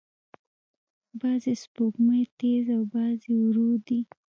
[1.19, 3.99] بعضې سپوږمۍ تیز او بعضې ورو دي.